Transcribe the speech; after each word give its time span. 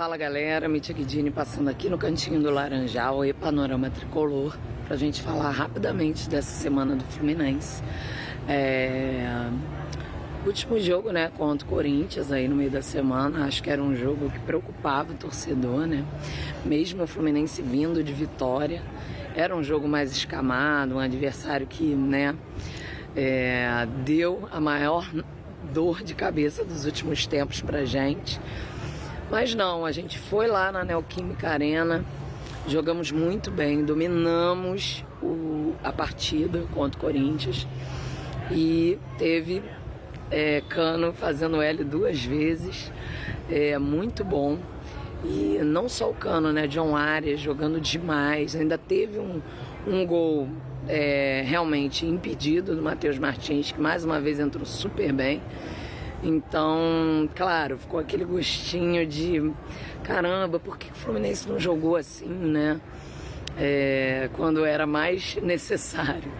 Fala 0.00 0.16
galera, 0.16 0.66
Mítia 0.66 0.94
Guidini 0.94 1.30
passando 1.30 1.68
aqui 1.68 1.90
no 1.90 1.98
cantinho 1.98 2.40
do 2.40 2.50
Laranjal 2.50 3.22
e 3.22 3.34
Panorama 3.34 3.90
Tricolor 3.90 4.56
pra 4.88 4.96
gente 4.96 5.20
falar 5.20 5.50
rapidamente 5.50 6.26
dessa 6.26 6.52
semana 6.52 6.96
do 6.96 7.04
Fluminense. 7.04 7.82
É... 8.48 9.46
Último 10.46 10.80
jogo, 10.80 11.12
né, 11.12 11.30
contra 11.36 11.68
o 11.68 11.70
Corinthians 11.70 12.32
aí 12.32 12.48
no 12.48 12.56
meio 12.56 12.70
da 12.70 12.80
semana, 12.80 13.44
acho 13.44 13.62
que 13.62 13.68
era 13.68 13.82
um 13.82 13.94
jogo 13.94 14.30
que 14.30 14.38
preocupava 14.38 15.12
o 15.12 15.14
torcedor, 15.14 15.86
né? 15.86 16.02
Mesmo 16.64 17.02
o 17.02 17.06
Fluminense 17.06 17.60
vindo 17.60 18.02
de 18.02 18.14
vitória, 18.14 18.80
era 19.36 19.54
um 19.54 19.62
jogo 19.62 19.86
mais 19.86 20.12
escamado, 20.12 20.94
um 20.94 20.98
adversário 20.98 21.66
que, 21.66 21.84
né, 21.84 22.34
é... 23.14 23.86
deu 24.02 24.48
a 24.50 24.58
maior 24.62 25.06
dor 25.74 26.02
de 26.02 26.14
cabeça 26.14 26.64
dos 26.64 26.86
últimos 26.86 27.26
tempos 27.26 27.60
pra 27.60 27.84
gente. 27.84 28.40
Mas 29.30 29.54
não, 29.54 29.84
a 29.86 29.92
gente 29.92 30.18
foi 30.18 30.48
lá 30.48 30.72
na 30.72 30.84
Neoquímica 30.84 31.48
Arena, 31.48 32.04
jogamos 32.66 33.12
muito 33.12 33.48
bem, 33.48 33.84
dominamos 33.84 35.04
o, 35.22 35.74
a 35.84 35.92
partida 35.92 36.64
contra 36.74 36.98
o 36.98 37.00
Corinthians 37.00 37.66
e 38.50 38.98
teve 39.18 39.62
é, 40.30 40.62
Cano 40.68 41.12
fazendo 41.12 41.62
L 41.62 41.84
duas 41.84 42.24
vezes, 42.24 42.90
é 43.48 43.78
muito 43.78 44.24
bom. 44.24 44.58
E 45.24 45.60
não 45.62 45.88
só 45.88 46.10
o 46.10 46.14
Cano, 46.14 46.52
né? 46.52 46.66
John 46.66 46.96
Arias 46.96 47.40
jogando 47.40 47.80
demais, 47.80 48.56
ainda 48.56 48.78
teve 48.78 49.18
um, 49.18 49.40
um 49.86 50.04
gol 50.06 50.48
é, 50.88 51.44
realmente 51.46 52.06
impedido 52.06 52.74
do 52.74 52.82
Matheus 52.82 53.18
Martins, 53.18 53.70
que 53.70 53.80
mais 53.80 54.02
uma 54.04 54.20
vez 54.20 54.40
entrou 54.40 54.64
super 54.64 55.12
bem. 55.12 55.40
Então, 56.22 57.28
claro, 57.34 57.78
ficou 57.78 57.98
aquele 57.98 58.24
gostinho 58.24 59.06
de 59.06 59.50
caramba, 60.02 60.60
por 60.60 60.76
que 60.76 60.90
o 60.90 60.94
Fluminense 60.94 61.48
não 61.48 61.58
jogou 61.58 61.96
assim, 61.96 62.28
né? 62.28 62.80
É, 63.58 64.28
quando 64.34 64.64
era 64.64 64.86
mais 64.86 65.36
necessário. 65.42 66.30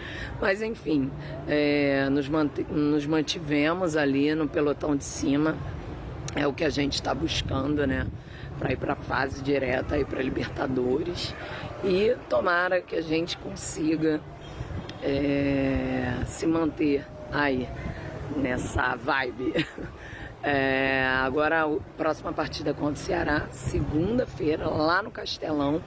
Mas 0.41 0.61
enfim, 0.61 1.11
é, 1.49 2.09
nos, 2.11 2.29
nos 2.69 3.07
mantivemos 3.07 3.97
ali 3.97 4.35
no 4.35 4.47
pelotão 4.47 4.95
de 4.95 5.05
cima, 5.05 5.57
é 6.35 6.47
o 6.47 6.53
que 6.53 6.65
a 6.65 6.71
gente 6.71 6.95
está 6.95 7.15
buscando, 7.15 7.87
né? 7.87 8.07
Para 8.59 8.73
ir 8.73 8.77
para 8.77 8.93
a 8.93 8.97
fase 8.97 9.43
direta, 9.43 9.97
ir 9.97 10.05
para 10.05 10.23
Libertadores 10.23 11.35
e 11.83 12.15
tomara 12.29 12.83
que 12.83 12.95
a 12.95 13.01
gente 13.01 13.39
consiga 13.39 14.21
é, 15.03 16.17
se 16.27 16.47
manter 16.47 17.07
aí 17.33 17.67
nessa 18.37 18.97
vibe. 18.97 19.67
É, 20.43 21.07
agora 21.23 21.65
a 21.65 21.69
próxima 21.99 22.33
partida 22.33 22.73
contra 22.73 22.95
o 22.95 22.97
Ceará, 22.97 23.47
segunda-feira, 23.51 24.67
lá 24.69 25.03
no 25.03 25.11
Castelão. 25.11 25.83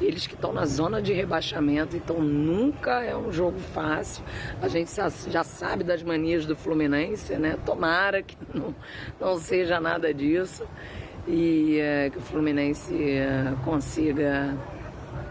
Eles 0.00 0.26
que 0.26 0.34
estão 0.34 0.52
na 0.52 0.64
zona 0.64 1.02
de 1.02 1.12
rebaixamento, 1.12 1.96
então 1.96 2.20
nunca 2.20 3.02
é 3.02 3.14
um 3.14 3.30
jogo 3.32 3.58
fácil. 3.58 4.24
A 4.62 4.68
gente 4.68 4.90
já 5.28 5.42
sabe 5.42 5.84
das 5.84 6.02
manias 6.02 6.46
do 6.46 6.56
Fluminense, 6.56 7.34
né? 7.34 7.58
Tomara 7.66 8.22
que 8.22 8.36
não, 8.54 8.74
não 9.20 9.38
seja 9.38 9.80
nada 9.80 10.14
disso 10.14 10.64
e 11.26 11.78
é, 11.78 12.10
que 12.10 12.18
o 12.18 12.22
Fluminense 12.22 12.94
é, 12.94 13.52
consiga 13.64 14.56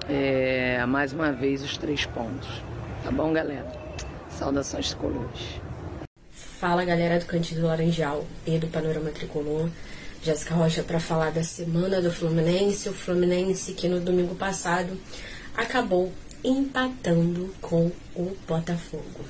é, 0.07 0.85
mais 0.85 1.13
uma 1.13 1.31
vez 1.31 1.63
os 1.63 1.77
três 1.77 2.05
pontos. 2.05 2.61
Tá 3.03 3.09
bom, 3.09 3.33
galera? 3.33 3.71
Saudações 4.29 4.89
tricolores. 4.89 5.68
Fala 6.59 6.83
galera 6.83 7.17
do 7.17 7.25
Cantinho 7.25 7.61
do 7.61 7.67
Laranjal 7.67 8.27
e 8.45 8.57
do 8.57 8.67
Panorama 8.67 9.11
Tricolor. 9.11 9.69
Jéssica 10.21 10.53
Rocha 10.53 10.83
para 10.83 10.99
falar 10.99 11.31
da 11.31 11.41
semana 11.41 12.01
do 12.01 12.11
Fluminense. 12.11 12.89
O 12.89 12.93
Fluminense 12.93 13.71
que 13.71 13.87
no 13.87 14.01
domingo 14.01 14.35
passado 14.35 14.99
acabou 15.55 16.11
empatando 16.43 17.55
com 17.61 17.89
o 18.13 18.35
Botafogo. 18.45 19.23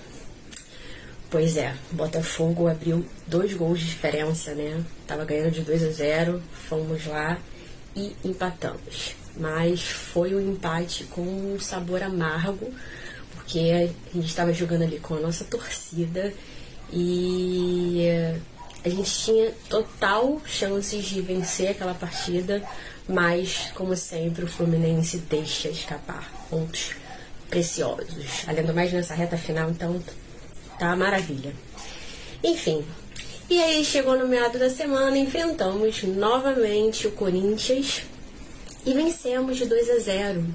Pois 1.29 1.55
é, 1.55 1.75
o 1.91 1.97
Botafogo 1.97 2.67
abriu 2.67 3.05
dois 3.27 3.53
gols 3.53 3.79
de 3.79 3.85
diferença, 3.85 4.55
né? 4.55 4.83
Tava 5.05 5.23
ganhando 5.23 5.51
de 5.51 5.61
2 5.61 5.83
a 5.83 5.91
0, 5.91 6.41
fomos 6.67 7.05
lá 7.05 7.37
e 7.95 8.15
empatamos. 8.25 9.13
Mas 9.37 9.83
foi 9.83 10.33
um 10.33 10.41
empate 10.41 11.03
com 11.03 11.21
um 11.21 11.59
sabor 11.59 12.01
amargo, 12.01 12.73
porque 13.35 13.59
a 13.59 14.15
gente 14.15 14.29
estava 14.29 14.51
jogando 14.51 14.81
ali 14.81 14.97
com 14.97 15.13
a 15.13 15.19
nossa 15.19 15.45
torcida 15.45 16.33
e 16.91 18.07
a 18.83 18.89
gente 18.89 19.11
tinha 19.11 19.51
total 19.69 20.41
chances 20.45 21.05
de 21.05 21.21
vencer 21.21 21.69
aquela 21.69 21.93
partida, 21.93 22.63
mas 23.07 23.71
como 23.75 23.95
sempre 23.95 24.45
o 24.45 24.47
Fluminense 24.47 25.17
deixa 25.17 25.67
escapar 25.69 26.31
pontos 26.49 26.91
preciosos. 27.49 28.45
Além 28.47 28.71
mais 28.71 28.93
nessa 28.93 29.13
reta 29.13 29.37
final, 29.37 29.69
então 29.69 30.01
tá 30.77 30.95
maravilha. 30.95 31.53
Enfim, 32.43 32.85
e 33.49 33.61
aí 33.61 33.83
chegou 33.83 34.17
no 34.17 34.27
meado 34.27 34.57
da 34.57 34.69
semana, 34.69 35.17
enfrentamos 35.17 36.03
novamente 36.03 37.07
o 37.07 37.11
Corinthians 37.11 38.03
e 38.85 38.93
vencemos 38.93 39.57
de 39.57 39.65
2 39.65 39.89
a 39.89 39.99
0. 39.99 40.45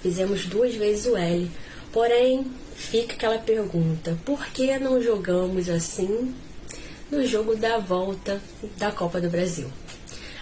Fizemos 0.00 0.46
duas 0.46 0.74
vezes 0.74 1.06
o 1.06 1.16
L. 1.16 1.50
Porém, 1.92 2.50
fica 2.74 3.14
aquela 3.14 3.38
pergunta: 3.38 4.18
por 4.24 4.46
que 4.46 4.78
não 4.78 5.02
jogamos 5.02 5.68
assim 5.68 6.34
no 7.10 7.26
jogo 7.26 7.56
da 7.56 7.78
volta 7.78 8.40
da 8.76 8.90
Copa 8.90 9.20
do 9.20 9.30
Brasil? 9.30 9.70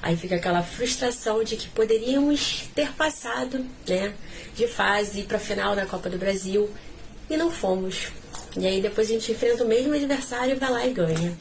Aí 0.03 0.17
fica 0.17 0.35
aquela 0.35 0.63
frustração 0.63 1.45
de 1.45 1.57
que 1.57 1.69
poderíamos 1.69 2.65
ter 2.75 2.93
passado, 2.93 3.65
né, 3.87 4.13
de 4.55 4.67
fase 4.67 5.23
para 5.23 5.39
final 5.39 5.77
da 5.77 5.87
Copa 5.87 6.11
do 6.11 6.19
Brasil 6.19 6.69
e 7.31 7.37
não 7.37 7.51
fomos. 7.53 8.09
E 8.57 8.67
aí 8.67 8.83
depois 8.83 9.09
a 9.09 9.13
gente 9.13 9.31
enfrenta 9.31 9.63
o 9.63 9.69
mesmo 9.69 9.95
adversário, 9.95 10.59
vai 10.59 10.71
lá 10.71 10.87
e 10.87 10.93
ganha. 10.93 11.39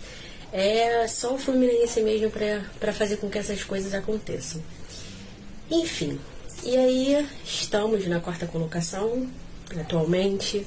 É 0.54 1.08
só 1.08 1.34
o 1.34 1.40
Fluminense 1.40 2.02
mesmo 2.02 2.32
para 2.80 2.94
fazer 2.94 3.18
com 3.18 3.30
que 3.30 3.40
essas 3.40 3.64
coisas 3.64 3.94
aconteçam. 3.94 4.62
Enfim, 5.70 6.20
e 6.64 6.78
aí 6.78 7.28
estamos 7.44 8.06
na 8.06 8.20
quarta 8.20 8.46
colocação 8.46 9.28
atualmente. 9.80 10.66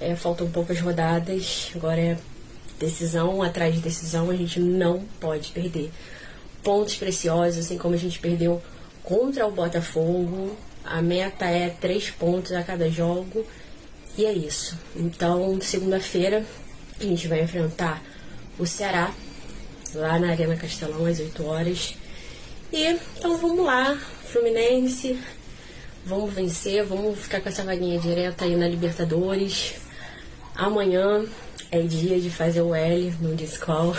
É, 0.00 0.14
faltam 0.14 0.50
poucas 0.50 0.80
rodadas, 0.80 1.70
agora 1.74 2.00
é 2.00 2.18
decisão 2.78 3.42
atrás 3.42 3.74
de 3.74 3.80
decisão, 3.80 4.30
a 4.30 4.36
gente 4.36 4.60
não 4.60 5.04
pode 5.20 5.52
perder. 5.52 5.90
Pontos 6.62 6.96
preciosos, 6.96 7.64
assim 7.64 7.78
como 7.78 7.94
a 7.94 7.98
gente 7.98 8.18
perdeu 8.18 8.60
contra 9.02 9.46
o 9.46 9.50
Botafogo. 9.50 10.56
A 10.84 11.00
meta 11.00 11.46
é 11.46 11.70
três 11.70 12.10
pontos 12.10 12.52
a 12.52 12.62
cada 12.62 12.90
jogo. 12.90 13.46
E 14.16 14.24
é 14.24 14.32
isso. 14.32 14.78
Então, 14.94 15.58
segunda-feira, 15.60 16.44
a 17.00 17.04
gente 17.04 17.26
vai 17.26 17.42
enfrentar 17.42 18.02
o 18.58 18.66
Ceará, 18.66 19.12
lá 19.94 20.18
na 20.18 20.30
Arena 20.30 20.56
Castelão, 20.56 21.06
às 21.06 21.18
8 21.18 21.44
horas. 21.44 21.94
E 22.72 22.86
então 22.86 23.36
vamos 23.38 23.64
lá, 23.64 23.96
Fluminense, 24.26 25.18
vamos 26.04 26.32
vencer, 26.32 26.84
vamos 26.84 27.18
ficar 27.18 27.40
com 27.40 27.48
essa 27.48 27.64
vaguinha 27.64 27.98
direta 27.98 28.44
aí 28.44 28.56
na 28.56 28.68
Libertadores. 28.68 29.80
Amanhã 30.54 31.24
é 31.70 31.80
dia 31.82 32.20
de 32.20 32.30
fazer 32.30 32.62
o 32.62 32.74
L 32.74 33.14
no 33.20 33.34
Discord. 33.34 33.98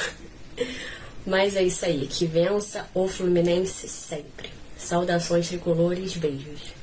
Mas 1.25 1.55
é 1.55 1.63
isso 1.63 1.85
aí, 1.85 2.05
que 2.05 2.25
vença 2.25 2.87
o 2.93 3.07
Fluminense 3.07 3.87
sempre. 3.87 4.49
Saudações 4.77 5.49
tricolores, 5.49 6.15
beijos. 6.17 6.73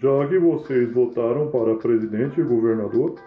Já 0.00 0.28
que 0.28 0.38
vocês 0.38 0.92
votaram 0.92 1.50
para 1.50 1.76
presidente 1.76 2.40
e 2.40 2.44
governador, 2.44 3.18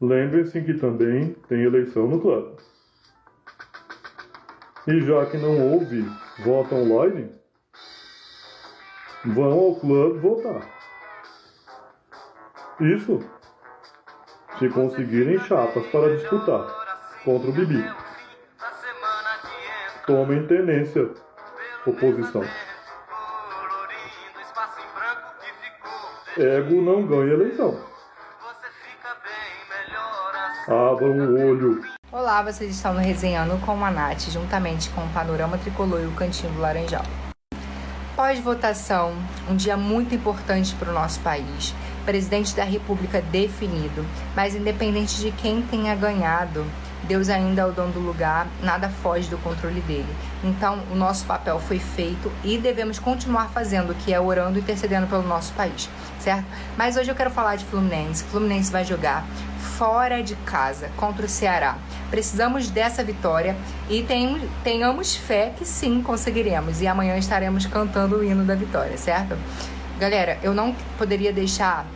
lembrem-se 0.00 0.60
que 0.60 0.74
também 0.74 1.34
tem 1.48 1.62
eleição 1.62 2.06
no 2.06 2.20
clube. 2.20 2.56
E 4.86 5.00
já 5.00 5.24
que 5.26 5.38
não 5.38 5.72
houve 5.72 6.04
voto 6.44 6.74
online, 6.74 7.30
vão 9.24 9.52
ao 9.52 9.76
clube 9.76 10.18
votar. 10.18 10.62
Isso 12.80 13.20
se 14.58 14.68
conseguirem 14.68 15.38
chapas 15.40 15.86
para 15.86 16.16
disputar 16.16 16.66
contra 17.24 17.50
o 17.50 17.52
Bibi. 17.52 17.84
Tomem 20.06 20.46
tenência, 20.46 21.10
oposição. 21.86 22.42
Ego 26.36 26.82
não 26.82 27.06
ganha 27.06 27.34
eleição. 27.34 27.78
Abram 30.66 31.18
o 31.18 31.50
olho. 31.50 31.82
Olá, 32.10 32.42
vocês 32.42 32.74
estão 32.74 32.94
no 32.94 33.00
Resenhando 33.00 33.58
com 33.64 33.84
a 33.84 33.90
Nath, 33.90 34.30
juntamente 34.30 34.90
com 34.90 35.04
o 35.04 35.12
Panorama 35.12 35.58
Tricolor 35.58 36.00
e 36.00 36.06
o 36.06 36.12
Cantinho 36.12 36.52
do 36.52 36.60
Laranjal. 36.60 37.02
Pós-votação, 38.22 39.16
um 39.50 39.56
dia 39.56 39.76
muito 39.76 40.14
importante 40.14 40.76
para 40.76 40.90
o 40.90 40.94
nosso 40.94 41.18
país. 41.22 41.74
Presidente 42.04 42.54
da 42.54 42.62
República 42.62 43.20
definido, 43.20 44.06
mas 44.36 44.54
independente 44.54 45.16
de 45.16 45.32
quem 45.32 45.60
tenha 45.60 45.92
ganhado, 45.96 46.64
Deus 47.02 47.28
ainda 47.28 47.62
é 47.62 47.66
o 47.66 47.72
dono 47.72 47.92
do 47.92 47.98
lugar, 47.98 48.46
nada 48.62 48.88
foge 48.88 49.28
do 49.28 49.36
controle 49.38 49.80
dele. 49.80 50.06
Então, 50.44 50.84
o 50.92 50.94
nosso 50.94 51.26
papel 51.26 51.58
foi 51.58 51.80
feito 51.80 52.30
e 52.44 52.58
devemos 52.58 53.00
continuar 53.00 53.48
fazendo, 53.48 53.92
que 53.92 54.14
é 54.14 54.20
orando 54.20 54.56
e 54.56 54.62
intercedendo 54.62 55.08
pelo 55.08 55.26
nosso 55.26 55.52
país, 55.54 55.90
certo? 56.20 56.46
Mas 56.76 56.96
hoje 56.96 57.10
eu 57.10 57.16
quero 57.16 57.30
falar 57.32 57.56
de 57.56 57.64
Fluminense. 57.64 58.22
Fluminense 58.22 58.70
vai 58.70 58.84
jogar 58.84 59.26
fora 59.58 60.22
de 60.22 60.36
casa 60.36 60.88
contra 60.96 61.26
o 61.26 61.28
Ceará. 61.28 61.76
Precisamos 62.12 62.68
dessa 62.68 63.02
vitória 63.02 63.56
e 63.88 64.06
tenhamos 64.62 65.16
fé 65.16 65.54
que 65.56 65.64
sim 65.64 66.02
conseguiremos. 66.02 66.82
E 66.82 66.86
amanhã 66.86 67.16
estaremos 67.16 67.64
cantando 67.64 68.16
o 68.16 68.22
hino 68.22 68.44
da 68.44 68.54
vitória, 68.54 68.98
certo? 68.98 69.34
Galera, 69.98 70.38
eu 70.42 70.52
não 70.52 70.74
poderia 70.98 71.32
deixar 71.32 71.86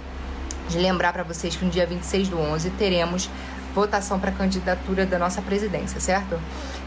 de 0.71 0.79
lembrar 0.79 1.13
para 1.13 1.23
vocês 1.23 1.55
que 1.55 1.63
no 1.67 1.71
dia 1.71 1.87
26 1.87 2.31
do 2.31 2.41
11 2.41 2.71
teremos 2.71 3.29
votação 3.77 4.19
para 4.19 4.33
candidatura 4.33 5.05
da 5.05 5.19
nossa 5.19 5.43
presidência, 5.43 6.01
certo? 6.01 6.41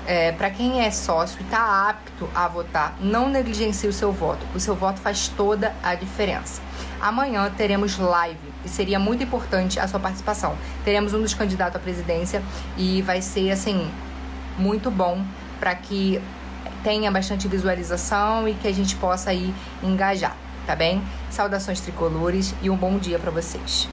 É, 0.08 0.32
para 0.32 0.50
quem 0.50 0.82
é 0.82 0.90
sócio 0.90 1.40
e 1.40 1.44
está 1.44 1.88
apto 1.88 2.28
a 2.34 2.48
votar, 2.48 2.96
não 3.00 3.30
negligencie 3.30 3.88
o 3.88 3.94
seu 3.94 4.12
voto. 4.12 4.44
O 4.56 4.60
seu 4.60 4.76
voto 4.76 5.00
faz 5.00 5.28
toda 5.28 5.72
a 5.84 5.94
diferença. 5.94 6.60
Amanhã 7.00 7.50
teremos 7.56 8.00
live 8.00 8.40
e 8.66 8.68
seria 8.68 8.98
muito 8.98 9.24
importante 9.24 9.80
a 9.80 9.88
sua 9.88 10.00
participação. 10.00 10.58
Teremos 10.84 11.14
um 11.14 11.22
dos 11.22 11.36
candidatos 11.36 11.76
à 11.76 11.80
presidência 11.80 12.42
e 12.76 13.04
vai 13.04 13.22
ser 13.22 13.52
assim 13.52 13.90
muito 14.58 14.90
bom 14.90 15.24
para 15.60 15.76
que 15.76 16.20
tenha 16.84 17.12
bastante 17.12 17.48
visualização 17.48 18.48
e 18.48 18.56
que 18.56 18.68
a 18.68 18.74
gente 18.74 18.96
possa 18.96 19.30
aí 19.30 19.54
engajar, 19.84 20.36
tá 20.66 20.76
bem? 20.76 21.04
Saudações 21.30 21.80
tricolores 21.82 22.56
e 22.64 22.70
um 22.70 22.76
bom 22.76 22.98
dia 22.98 23.20
para 23.20 23.30
vocês. 23.30 23.90